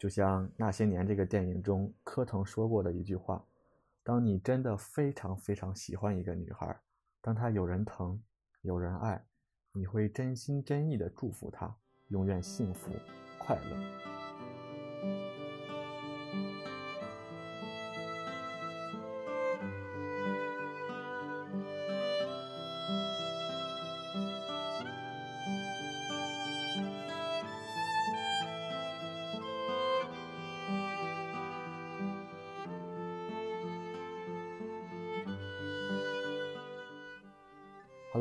[0.00, 3.44] 就像《那些年》这个电影中柯腾说过的一句话
[4.02, 6.74] ：“当你真的非常非常喜欢一个女孩，
[7.20, 8.18] 当她有人疼、
[8.62, 9.22] 有人爱，
[9.74, 11.76] 你会真心真意的祝福她，
[12.08, 12.90] 永远幸福
[13.38, 14.10] 快乐。”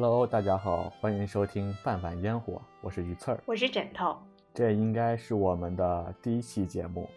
[0.01, 4.17] Hello，大家好，欢迎收听半碗烟火，我是鱼刺儿，我是枕头。
[4.53, 7.09] 这应该是我们的第一期节目，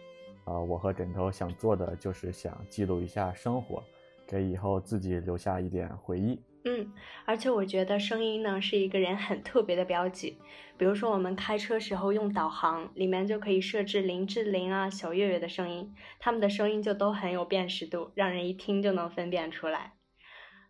[0.43, 3.81] 啊，我和枕头想做的就是想记录一下生活，
[4.27, 6.37] 给以后自己留下一点回忆。
[6.65, 6.91] 嗯，
[7.23, 10.37] 而且我觉得声音呢是一个人很特别的标记，
[10.77, 19.93] 比如说我们开车时候用导航，里面就可以设置林志玲啊、小岳岳的声音，他们的声音就都很有辨识度，让人一听就能分辨出来。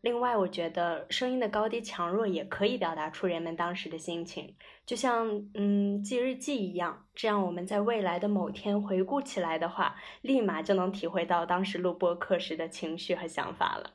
[0.03, 4.53] 另外，我觉得声音的高低强弱也可以表达出人们当时的心情，
[4.85, 7.05] 就像嗯记日记一样。
[7.15, 13.89] 这样我们在未来的某天回顾起来的话，立马就能体会到当时录播课时的情绪和想法了。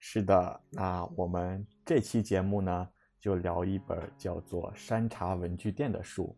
[0.00, 2.88] 是的，那我们这期节目呢，
[3.20, 6.36] 就聊一本叫做《山茶文具店》的书。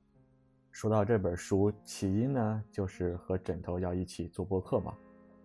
[0.70, 4.92] 说到这本书，起因呢就是和枕头要一起做播客嘛，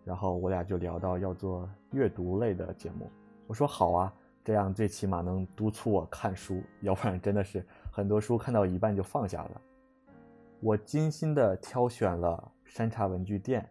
[0.03, 3.09] 然后我俩就聊到要做阅读类的节目。
[3.49, 4.13] 我说好啊，
[4.45, 9.61] 这样最起码能督促我看书，要不然真的是很多书看到一半就放下了。
[10.59, 13.61] 我精心的挑选了《山茶文具店》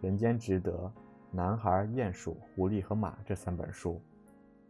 [0.04, 0.72] 《人间值得》
[1.32, 4.00] 《男孩、鼹鼠、狐狸和马》这三本书，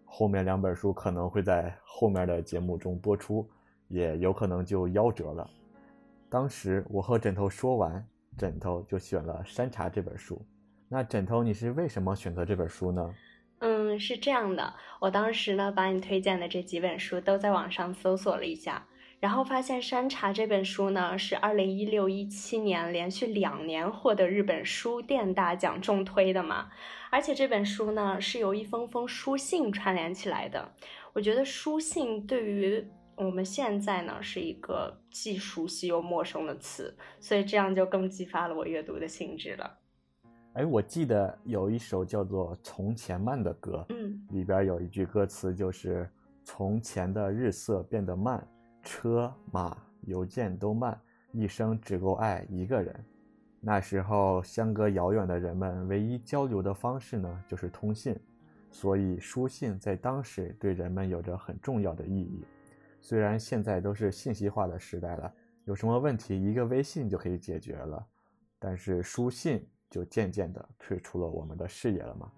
[0.07, 3.47] 后面两本书可能会在后面的节目中播出，
[3.89, 5.47] 也有可能就夭折了。
[6.31, 8.03] 当时我和枕头说完，
[8.39, 10.41] 枕头就选了《山茶》这本书。
[10.89, 13.15] 那枕头，你是为什么选择这本书呢？
[13.99, 18.87] 是这样的，我当时呢把你推荐的这几本书都在网上搜索了一下，
[19.21, 26.69] 然后发现《山茶》这本书呢是二零一六一七年连续两年获得日本书店大奖重推的嘛，
[27.11, 30.73] 而且这本书呢是由一封封书信串联起来的。
[31.13, 32.87] 我觉得书信对于
[33.17, 39.79] 我们现在呢是一个既熟悉又陌生的词，所以这样就更激发了我阅读的兴致了。
[40.57, 46.09] 哎，我记得有一首叫做《从前慢》的歌，嗯，里边有一句歌词就是
[46.43, 48.43] “从前的日色变得慢，
[48.83, 50.99] 车马邮件都慢，
[51.31, 53.05] 一生只够爱一个人。”
[53.61, 58.19] 那时候相隔遥远的人们，唯一交流的方式呢，就是通信，
[58.71, 62.47] 所以书信在当时对人们有着很重要的意义。
[63.03, 65.31] 虽然现在都是信息化的时代了，
[65.67, 68.03] 有什么问题一个微信就可以解决了，
[68.59, 69.63] 但是书信。
[69.97, 72.31] 就渐渐地退出了我们的视野了吗？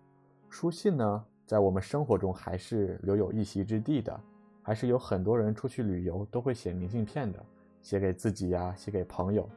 [0.49, 4.21] 书信呢，在我们生活中还是留有一席之地的，
[4.63, 7.45] 还是有很多人出去旅游都会写明信片的，
[7.83, 9.51] 写给自己呀，写给朋友。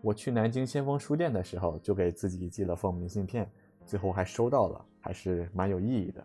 [0.00, 3.50] 我去南京先锋书店的时候，就给自己寄了封明信片，
[3.84, 6.24] 最后还收到了，还是蛮有意义的。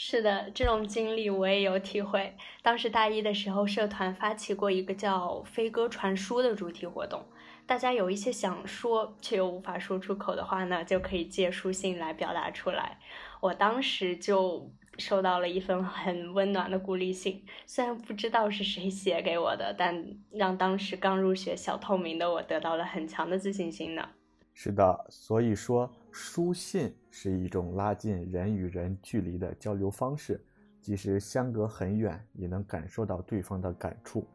[0.00, 2.36] 是的，这种经历我也有体会。
[2.62, 7.26] 当时大一的时候，社团发起过一个叫“飞鸽传书”的主题活动。
[7.66, 13.00] 大家有一些想说却又无法说出口的话呢，就可以借书信来表达出来。
[13.40, 24.08] 我当时就收到了一封很温暖的鼓励信，虽然不知道是谁写给我的，但让当时刚入学小透明的我得到了很强的自信心呢。
[24.54, 30.44] 是的，所以说书信是一种拉近人与人距离的交流方式，
[30.82, 34.26] 即使相隔很远，也能感受到对方的感触。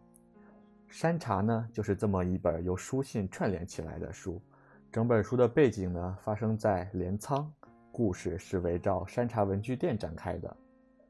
[0.88, 4.42] 山茶呢，就是这么一本由书信串联起来的书。
[4.94, 7.52] 整本书的背景呢，发生在镰仓，
[7.92, 10.56] 故事是围绕山茶文具店展开的。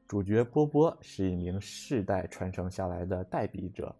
[0.08, 3.94] 主角波波是一名世代传承下来的代笔者，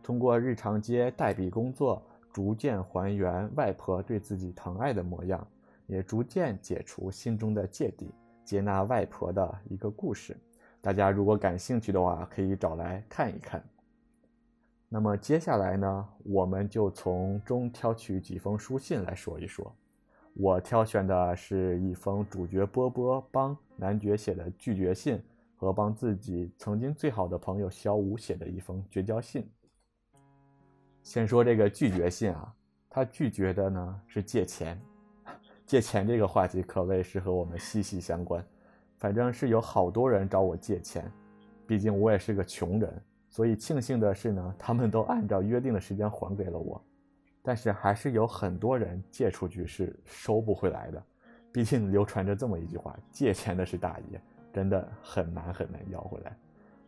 [0.00, 2.00] 通过日常接代笔工作，
[2.32, 5.44] 逐渐还原外婆对自己疼爱的模样，
[5.90, 8.14] 也逐渐解除心中的芥蒂，
[8.44, 10.36] 接纳外婆的一个故事。
[10.80, 13.60] 大家如果感兴趣的话，可以找来看一看。
[14.88, 19.74] 那么接下来呢，我们就从中挑取几封书信来说一说。
[20.34, 25.20] 我挑选的是一封主角波波帮男爵写的拒绝信，
[25.56, 29.44] 和帮自己曾经最好的朋友小五写的一封绝交信。
[31.02, 32.54] 先说这个拒绝信啊，
[32.88, 34.80] 他拒绝的呢是借钱，
[35.70, 38.44] 借钱这个话题可谓是和我们息息相关。
[38.98, 41.08] 反正是有好多人找我借钱，
[41.64, 42.92] 毕竟我也是个穷人。
[43.28, 46.84] 所以庆幸的是呢，他们都按照约定的时间还给了我。
[47.40, 51.00] 但是还是有很多人借出去是收不回来的。
[51.52, 54.20] 毕竟流传着这么一句话：“借钱的是大爷，
[54.52, 56.36] 真的很难很难要回来。”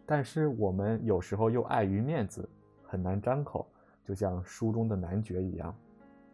[0.04, 2.48] 但是我们有时候又碍于面子，
[2.82, 3.64] 很难张口，
[4.04, 5.72] 就像书中的男爵一样。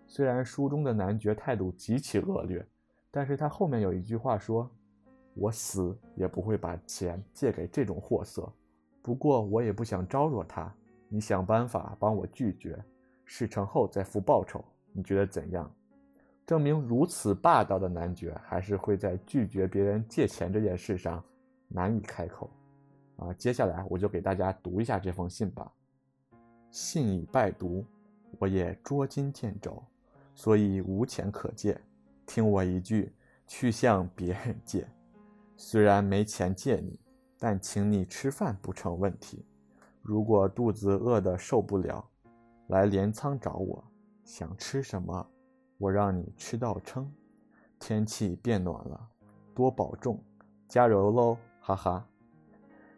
[0.09, 2.67] 虽然书中的男爵态度极其恶劣，
[3.11, 4.69] 但是他后面有一句话说
[5.35, 8.51] ：“我死也不会把钱借给这种货色。”
[9.03, 10.75] 不过我也不想招惹他，
[11.09, 12.83] 你想办法帮我拒绝，
[13.25, 15.71] 事成后再付报酬，你觉得怎样？
[16.47, 21.23] 证明如此霸道的男爵，还是会在拒绝别人借钱这件事上
[21.69, 22.51] 难以开口。
[23.17, 25.71] 啊，接下来我就给大家读一下这封信吧。
[26.71, 27.85] 信已拜读，
[28.39, 29.83] 我也捉襟见肘，
[30.39, 31.77] 所以无钱可借。
[32.25, 33.13] 听我一句，
[33.49, 34.89] 去向别人借。
[35.57, 37.01] 虽然没钱借你，
[37.41, 39.45] 但请你吃饭不成问题。
[40.01, 42.09] 如果肚子饿得受不了，
[42.69, 43.85] 来镰仓找我，
[44.25, 45.29] 想吃什么？
[45.77, 47.13] 我让你吃到撑，
[47.81, 49.09] 天气变暖了，
[49.57, 50.23] 多保重，
[50.69, 52.09] 加油喽，哈哈。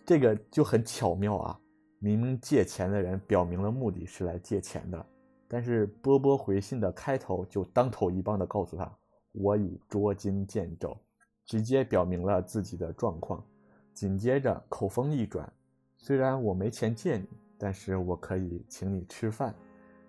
[0.04, 1.58] 这个就很巧妙啊！
[2.00, 5.06] 明明借钱的人表明了目的是来借钱的，
[5.52, 8.88] 但是波波回信的开头就当头一棒的告诉他
[9.35, 10.97] ：“我已捉襟见肘”，
[11.44, 13.44] 直接表明了自己的状况。
[13.93, 15.52] 紧接着口风一转
[15.99, 19.52] ：“虽然我没钱借你，但是我可以请你吃饭，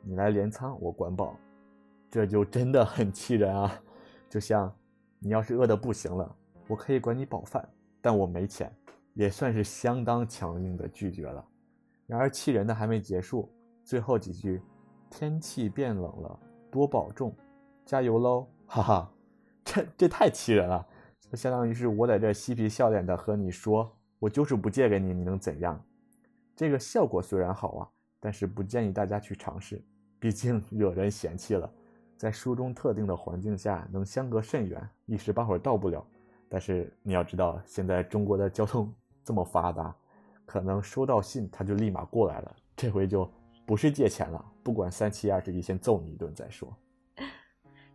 [0.03, 1.35] 你来镰仓我管饱。”
[2.11, 3.81] 这就真的很气人啊！
[4.29, 4.71] 就像
[5.17, 6.35] 你要是饿得不行了，
[6.67, 7.67] 我可以管你饱饭，
[7.99, 8.71] 但我没钱，
[9.15, 11.43] 也算是相当强硬的拒绝了。
[12.05, 13.49] 然而气人的还没结束，
[13.83, 14.61] 最后几句
[15.11, 16.39] ：“天气变冷了，
[16.71, 17.35] 多保重，
[17.85, 19.11] 加油喽！”哈哈，
[19.65, 20.87] 这这太气人了！
[21.19, 25.79] 就相当于是我在这嬉皮笑脸的和你说，我就是不借给你，你能怎样？
[26.55, 29.83] 这个效果虽然好啊，但是不建议大家去尝试，
[30.19, 31.69] 毕竟惹人嫌弃了。
[32.17, 36.05] 在书中特定的环境下，能相隔甚远，一时半会儿到不了。
[36.47, 38.93] 但是你要知道，现在中国的交通
[39.23, 39.95] 这么发达，
[40.45, 42.55] 可能收到信他就立马过来了。
[42.75, 43.29] 这回就
[43.71, 46.77] 不是借钱了，不管三七二十一，先揍你一顿再说。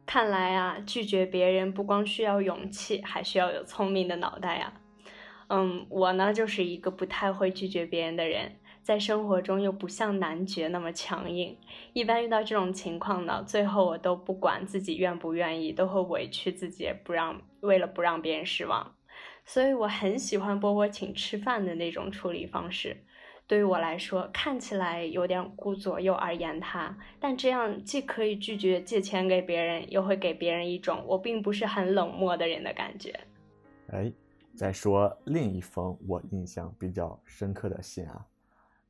[0.06, 4.72] 看来啊，拒绝别人不光需要勇气，还需要有聪明的脑袋呀。
[5.48, 8.56] 嗯，我呢就是一个不太会拒绝别人的人。
[8.82, 11.58] 在生活中又不像男爵那么强硬，
[11.92, 18.94] 一般遇到这种情况呢，最后我都不管自己愿不愿意，都会委屈自己，不让为了不让别人失望。
[19.44, 23.04] 所以我很喜欢波波请吃饭的那种处理方式。
[23.48, 33.18] 对于我来说，看起来有点顾左右而言他，但这样既可以拒绝借钱给别人，又会给别人一种我并不是很冷漠的人的感觉。
[33.92, 34.12] 哎，
[34.56, 38.26] 再说另一封我印象比较深刻的信啊。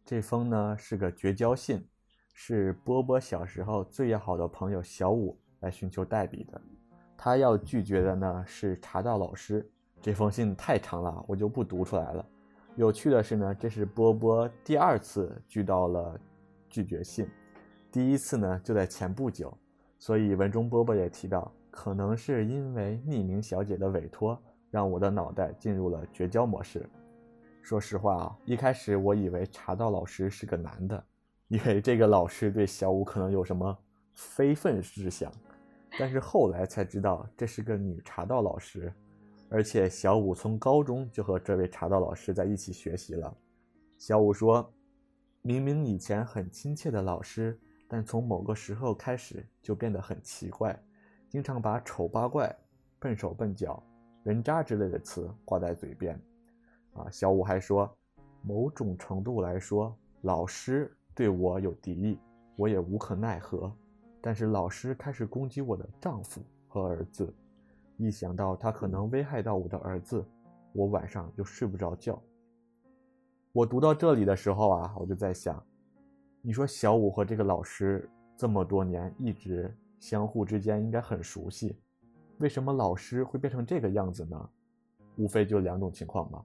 [0.06, 1.86] 这封呢是个绝交信，
[2.32, 6.58] 是波波小时候最要好的朋友小五来寻求代笔的。
[7.14, 9.68] 他要拒绝的呢是茶道老师。
[10.00, 12.24] 这封信太长了，我就不读出来了。
[12.76, 16.20] 有趣的是呢，这是波波第二次拒到了
[16.68, 17.26] 拒绝信，
[17.90, 19.56] 第一次呢就在前不久。
[19.98, 24.38] 所以文中波波也提到，可能是因为匿名小姐的委托，
[24.70, 26.86] 让我的脑袋进入了绝交模式。
[27.62, 31.02] 说实话啊，一开始我以为茶道老师是个男的，
[31.48, 33.74] 以为这个老师对小五可能有什么
[34.12, 35.32] 非分之想，
[35.98, 38.92] 但是后来才知道这是个女茶道老师，
[39.48, 43.36] 而且小五从高中就和这位茶道老师在一起学习了。
[43.98, 44.72] 小五说，
[45.42, 50.76] 明明以前很亲切的老师，但从某个时候开始就变得很奇怪，
[51.28, 52.54] 经常把丑八怪、
[52.98, 53.82] 笨手笨脚、
[54.24, 56.20] 人渣之类的词挂在嘴边。
[56.94, 57.90] 啊，小五还说，
[58.42, 62.18] 某种程度来说，老师对我有敌意，
[62.56, 63.72] 我也无可奈何。
[64.20, 67.32] 但是老师开始攻击我的丈夫和儿子，
[67.96, 70.24] 一想到他可能危害到我的儿子，
[70.72, 72.22] 我晚上就睡不着觉。
[73.52, 75.64] 我读到这里的时候啊，我就在想，
[76.42, 81.74] 你说小五和这个老师这么多年一直相互之间应该很熟悉，
[82.38, 84.50] 为什么老师会变成这个样子呢？
[85.16, 86.44] 无非就两种情况嘛。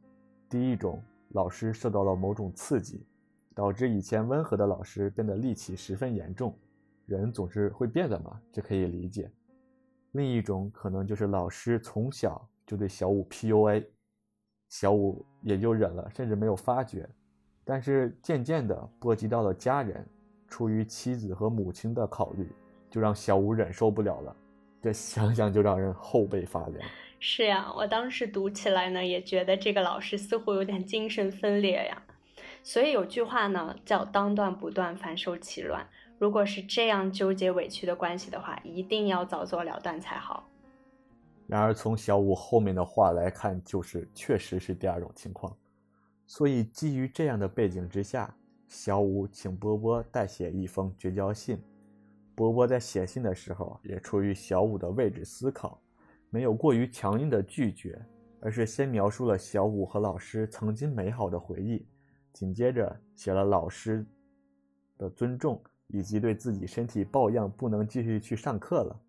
[0.50, 3.06] 第一种，老师受到了某种刺激，
[3.54, 6.58] 导致以前温和的老师变得戾气十分严重。
[7.06, 9.30] 人总是会变的嘛，这可以理解。
[10.12, 13.86] 另一种可能就是老师从小就对小五 PUA，
[14.70, 17.08] 小五也就忍了，甚至没有发觉。
[17.64, 20.06] 但是渐渐的波及到了家人，
[20.48, 22.52] 出于妻子和母亲的考虑，
[22.90, 24.36] 就让小五忍受不了了。
[24.82, 26.90] 这想想就让人后背发凉。
[27.20, 32.02] 是呀，我当时读起来呢，也觉得这个老师似乎有点精神分裂呀。
[32.64, 35.88] 所以有句话呢，叫“当断不断，反受其乱”。
[36.22, 40.48] 如果是这样纠结委屈的关系的话，一定要早做了断才好。
[41.48, 45.52] 然而从小五后面的话来看，就是确实是第二种情况。
[46.28, 48.32] 所以基于这样的背景之下，
[48.68, 51.60] 小五请波波代写一封绝交信。
[52.36, 55.82] 波波在写信的时候，也出于小五的位置思考，
[56.30, 58.00] 没有过于强硬的拒绝，
[58.42, 61.84] 而是先描述了小五和老师曾经美好的回忆，
[62.32, 64.06] 紧接着写了老师
[65.00, 65.60] 的尊重
[65.92, 69.00] 以及对自己身体抱恙不能继续去上课了，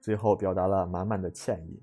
[0.00, 1.80] 最后表达了满满的歉意。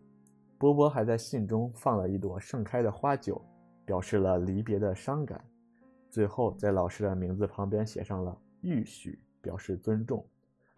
[0.57, 3.41] 波波还在信中放了一朵盛开的花酒，
[3.85, 5.41] 表示了离别的伤感。
[6.09, 10.25] 最后在老师的名字旁边写上了“玉许”，表示尊重。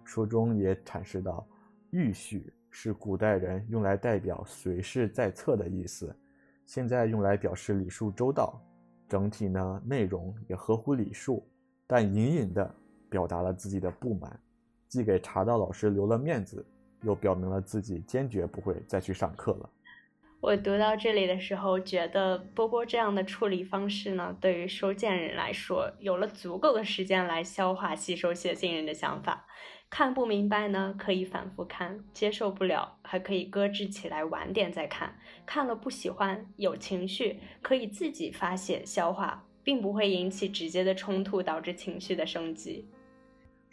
[0.03, 1.47] 书中也阐释到，
[1.91, 6.15] 玉许是古代人用来代表随侍在侧的意思，
[6.65, 8.61] 现在用来表示礼数周到。
[9.07, 11.45] 整体呢内容也合乎礼数，
[11.85, 12.73] 但隐隐的
[13.11, 14.39] 表达了自己的不满，
[14.87, 16.65] 既给茶道老师留了面子，
[17.03, 19.69] 又表明了自己坚决不会再去上课了。
[20.39, 29.45] 我读到这里的时候，觉得波波这样的处理方式呢，对于收件人来说，有了足够的时间来消化吸收写信人的想法。
[29.87, 35.13] 看不明白呢，可以反复看；接受不了，还可以搁置起来，晚点再看。
[35.45, 42.87] 看了不喜欢，有情绪，可以自己发泄消化，并不会引起直接的冲突，导致情绪的升级。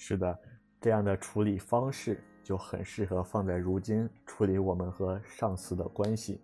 [0.00, 0.38] 是的，
[0.80, 6.40] 这样的处理方式就很适合放在如今处理我们和上司的关系。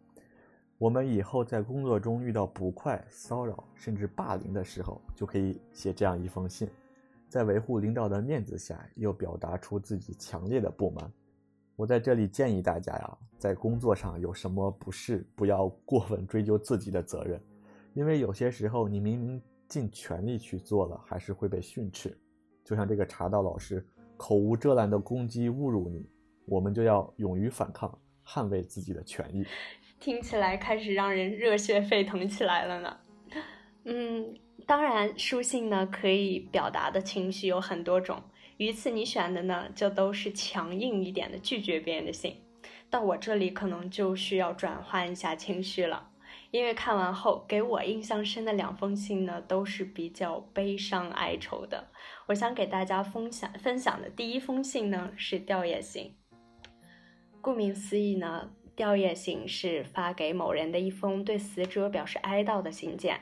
[0.77, 6.69] 我们以后在工作中遇到不快、骚扰甚至霸凌的时候，就可以写这样一封信。
[7.29, 11.11] 在维护领导的面子下，又表达出自己强烈的不满。
[11.77, 17.41] 我在这里建议大家呀，在工作上有什么不适，不要过分追究自己的责任，
[17.93, 22.19] 因为有些时候你明明尽全力去做了，还是会被训斥。
[22.65, 23.85] 就像这个茶道老师
[24.17, 26.05] 口无遮拦的攻击、侮辱你，
[26.47, 29.45] 我们就要勇于反抗，捍卫自己的权益。
[30.01, 32.97] 听起来开始让人热血沸腾起来了呢。
[33.85, 34.35] 嗯。
[34.67, 38.23] 当然，书信呢可以表达的情绪有很多种，
[38.57, 42.35] 于此你选的呢就都是强硬一点的拒绝别人的信。
[42.89, 46.09] 到我这里可能就需要转换一下情绪了，
[46.55, 51.89] 因为看完后给我印象深的两封信呢都是比较悲伤哀愁的。
[52.27, 56.15] 我想给大家分享分享的第一封信呢是吊唁信。
[57.41, 63.19] 顾名思义呢，吊唁信是发给某人的一封对死者表示哀悼的信件。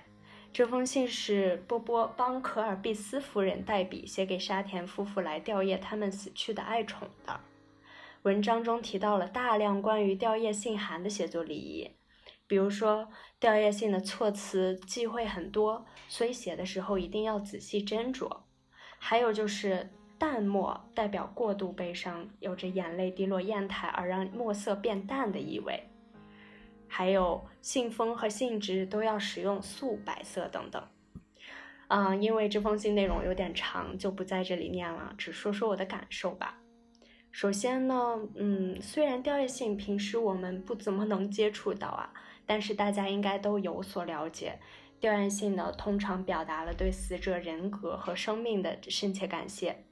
[0.52, 7.40] 这封信是波波帮可尔必斯夫人代笔写给沙田夫妇来吊唁他们死去的爱宠的。
[8.24, 11.90] 文章中提到了大量关于吊唁信函的写作礼仪，
[12.52, 13.09] 比如说
[13.40, 18.30] 吊唁信的措辞忌讳很多，所以写的时候一定要仔细斟酌。
[18.99, 25.82] 还有就是淡墨代表过度悲伤，有着眼泪滴落砚台而让墨色变淡的意味。
[26.87, 30.87] 还有信封和信纸都要使用素白色等等。
[31.88, 36.59] 嗯，因为这封信内容有点长，就不在这里念了，只说说我的感受吧。
[37.30, 42.12] 首先呢，嗯，虽然吊唁信平时我们不怎么能接触到啊，
[42.52, 44.59] 但是大家应该都有所了解。
[45.00, 49.85] 吊唁信呢，通常表达了对死者人格和生命的深切感谢。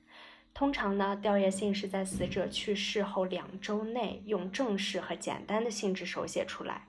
[0.53, 6.87] 通常呢，吊唁信是在死者去世后两周内，用正式和简单的信纸手写出来。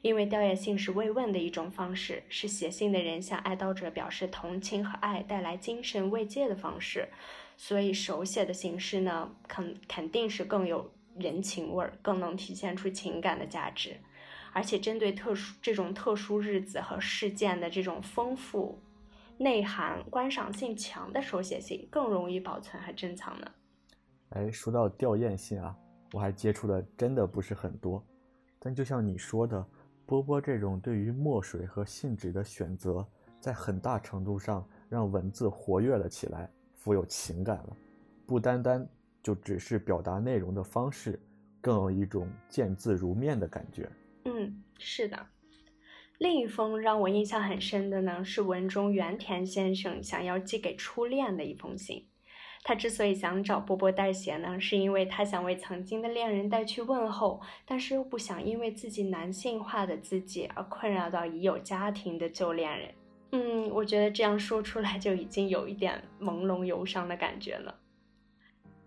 [0.00, 7.10] 因为吊唁信是慰问的一种方式，是写信的人向哀悼者表示同情和爱，带来精神慰藉的方式，
[7.58, 13.98] 所以手写的形式呢，肯肯定是更有人情味儿，更能体现出情感的价值。
[14.52, 18.78] 而且针对特殊这种特殊日子和事件的这种丰富
[19.38, 23.46] 内涵、观赏性强的手写信，更容易保存和珍藏呢。
[24.30, 25.76] 哎，说到吊唁信啊，
[26.12, 28.04] 我还接触的真的不是很多，
[28.58, 29.66] 但就像你说的。
[30.06, 33.06] 波波这种对于墨水和信纸的选择，
[33.38, 37.76] 在很大程度上让文字活跃了起来，富有情感了，
[38.26, 38.84] 不单单
[39.22, 41.16] 就只是表达内容的方式，
[41.60, 43.88] 更有一种见字如面的感觉。
[44.32, 45.26] 嗯，是的。
[46.18, 52.06] 另一封让我印象很深的呢，是文中原田先生想要寄给初恋的一封信。
[52.62, 62.94] 他之所以想找波波代写呢，是因为他想为曾经的恋人带去问候，但是又不想因为自己男性化的自己而困扰到已有家庭的旧恋人。
[63.32, 67.80] 嗯，我觉得这样说出来就已经有一点朦胧忧伤的感觉了。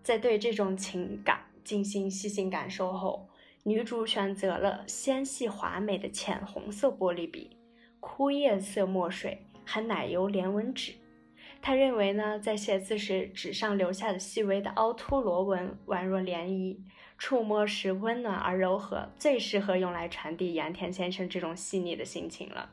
[0.03, 3.27] 在对这种情感进行细心感受后，
[3.65, 7.55] 女主选择了纤细华美的浅红色玻璃笔、
[8.01, 10.93] 枯叶色墨水和奶油连纹纸。
[11.61, 16.77] 他认为呢，在写字时纸上留下的细微的凹凸螺纹宛若涟漪，
[17.17, 22.69] 触摸时温暖而柔和，最适合用来传递原田先生这种细腻的心情了。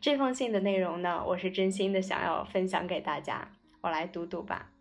[0.00, 4.72] 这封信的内容呢，我是真心的想要分享给大家，我来读读吧。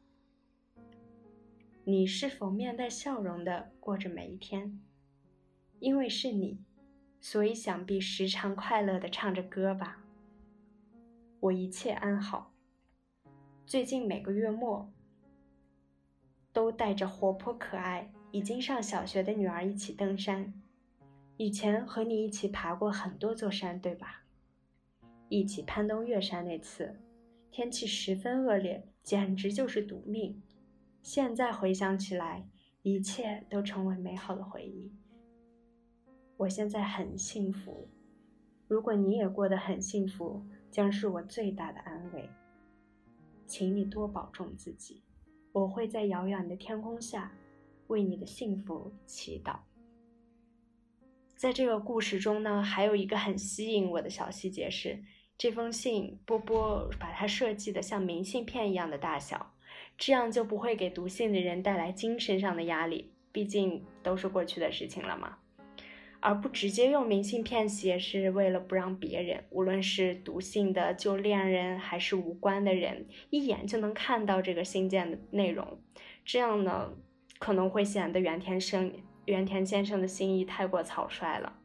[1.83, 4.79] 你是否面带笑容的过着每一天？
[5.83, 6.63] 因为是你，
[7.19, 10.01] 所以想必时常快乐的唱着歌吧。
[11.41, 12.53] 我一切安好。
[13.65, 14.93] 最近每个月末，
[16.53, 20.53] 都带着活泼可爱、已经上小学的女儿一起登山。
[21.35, 24.23] 以前和你一起爬过很多座山，对吧？
[25.27, 26.97] 一起攀登月山那次，
[27.51, 30.41] 天气十分恶劣，简直就是赌命。
[31.01, 32.47] 现在回想起来，
[32.83, 34.93] 一切都成为美好的回忆。
[36.43, 37.87] 我现在很幸福，
[38.67, 42.29] 如果你也过得很幸福，将是我最大的安慰。
[43.47, 45.01] 请你多保重自己，
[45.53, 47.31] 我会在遥远的天空下
[47.87, 49.55] 为你的幸福祈祷。
[51.37, 55.01] 在这个故事中呢，还有一个很吸引我的小细节是，
[55.37, 59.53] 这封信波波把它设计的像明信片一样的大小。
[59.97, 65.37] 这样就不会给读信的人带来精神上的压力，毕竟都是过去的事情了嘛。
[66.25, 75.81] 而不直接用明信片写，是为了不让别人，无论是读信的旧恋人还是无关的人，一眼就能看到这个信件的内容。
[76.23, 76.93] 这样呢，
[77.39, 78.93] 可能会显得原田生
[79.25, 81.59] 原田先生的心意太过草率了。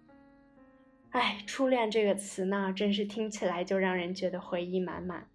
[1.11, 5.29] 哎，初恋这个词呢，真是听起来就让人觉得回忆满满。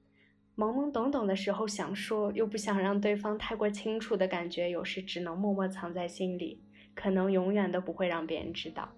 [0.57, 6.61] 懵懵懂懂的时候想说，又不想让对方太过清楚的感觉，有时只能默默藏在心里，
[6.93, 8.93] 可能永远都不会让别人知道。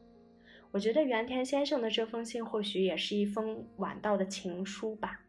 [0.75, 5.21] 我觉得原田先生的这封信或许也是一封晚到的情书吧。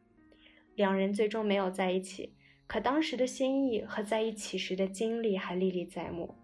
[0.75, 2.35] 两人最终没有在一起，
[2.67, 6.35] 可当时的心意和在一起时的经历还历历在目。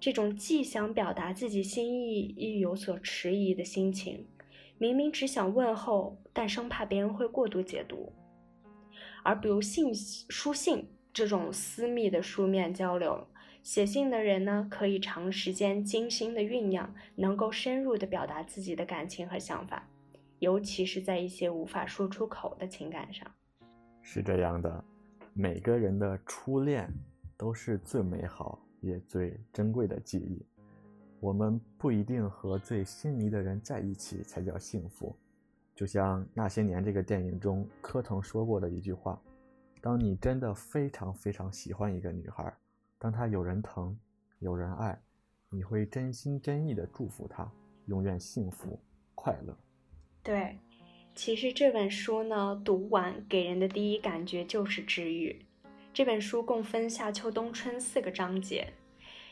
[0.00, 4.26] 这种既想表达自己心意，又有所迟疑的心情，
[4.78, 8.10] 明明只想问候，但生怕别人会过度解读。
[9.22, 13.28] 而比如信书信这种私密的书面交流，
[13.68, 19.86] 写信的人呢，可以长时间精心的酝酿，能够深入的表达自己的感情和想法，
[20.38, 23.30] 尤其是在一些无法说出口的情感上。
[24.00, 24.82] 是这样的，
[25.34, 26.90] 每个人的初恋
[27.36, 30.42] 都是最美好也最珍贵的记忆。
[31.20, 35.14] 我们不一定和最心仪的人在一起才叫幸福。
[35.74, 39.20] 就像那些年这个电影中柯腾说过的一句话
[39.82, 42.50] ：“当你真的非常非常喜欢一个女孩，
[42.98, 43.96] 当他有人疼，
[44.40, 45.00] 有人爱，
[45.50, 47.50] 你会真心真意的祝福他
[47.86, 48.78] 永远幸福
[49.14, 49.56] 快乐。”
[50.22, 50.58] 对，
[51.14, 55.44] 其实这本书呢，读完给人的第一感觉就是治愈。
[55.94, 58.72] 这本书共分夏秋冬春四个章节，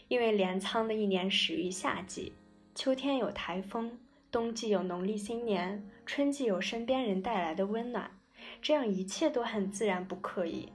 [0.09, 2.33] 因为镰仓的一年始于夏季，
[2.75, 3.99] 秋天有台风。
[4.31, 8.11] 冬季有农历新年，春季有身边人带来的温暖，
[8.61, 10.71] 这样一切都很自然不刻意。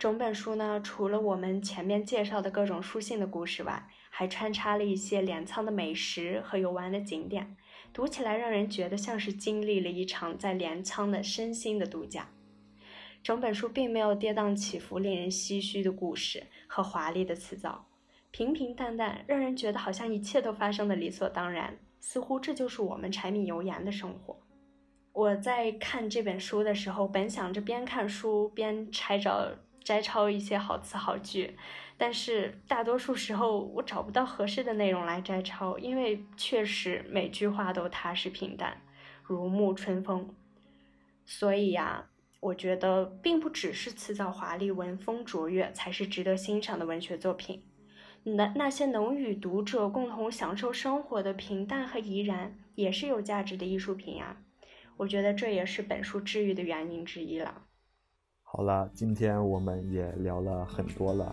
[0.00, 7.54] 整本书呢，除了我们前面介绍的各种书信的故事外，还穿插了一些镰仓的美食和游玩的景点，
[7.92, 12.30] 读起来让人觉得像是经历了一场在镰仓的身心的度假。
[13.22, 17.84] 整本书并没有跌宕起伏、令人唏嘘的故事和华丽的辞藻，
[18.30, 21.78] 平平淡淡，让人觉得好像一切都发生的理所当然。
[21.98, 24.40] 似乎这就是我们柴米油盐的生活。
[25.12, 31.56] 我在看这本书的时候，本想着边看书边拆着摘抄一些好词好句，
[31.96, 38.80] 但是大多数时候我找不到合适的内容来摘抄，因为确实每句话都踏实平淡，
[39.22, 40.34] 如沐春风。
[41.24, 42.08] 所以呀，
[42.40, 47.62] 我觉得并不只是辞藻华丽、文风卓越才是值得欣赏的文学作品。
[48.22, 54.36] 那那些能与读者共同享受生活的平淡和怡然，也是有价值的艺术品啊！
[54.98, 57.62] 我觉得这也是本书治愈的原因之一了。
[58.52, 61.32] 好了，今天我们也聊了很多了，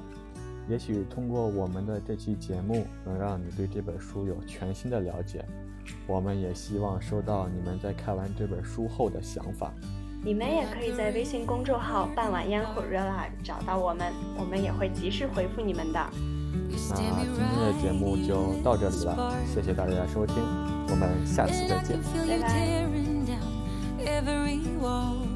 [0.70, 5.44] 也许通过我们的这期节目，能让你对这本书有全新的了解。
[6.06, 9.74] 我们也希望收到你们在看完这本书后的想法。
[10.24, 16.00] 你们也可以在微信公众号“半碗烟火热辣”找到我们，我们也会及时回复你们的。
[16.70, 17.12] 那今天
[17.60, 20.36] 的节目就到这里了，谢谢大家收听，
[20.90, 22.38] 我们下次再见，拜
[24.14, 25.27] 拜。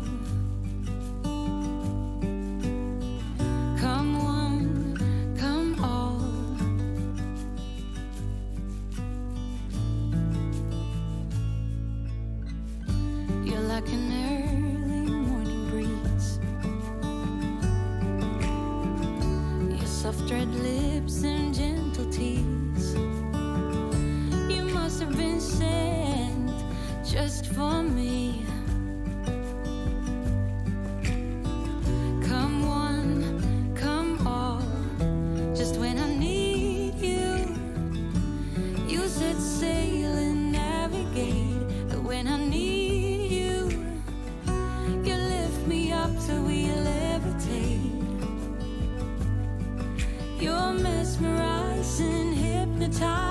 [52.91, 53.30] time.